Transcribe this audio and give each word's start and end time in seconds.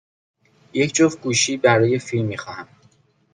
یک 0.73 0.93
جفت 0.93 1.21
گوشی 1.21 1.57
برای 1.57 1.99
فیلم 1.99 2.25
می 2.27 2.37
خواهم. 2.37 2.67